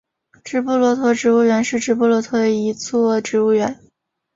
[0.43, 3.79] 直布罗陀植物园是直布罗陀的一座植物园。